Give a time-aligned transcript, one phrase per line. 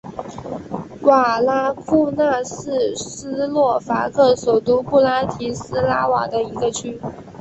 [1.03, 6.99] 瓦拉库纳是斯洛伐克首都布拉提斯拉瓦的一个区。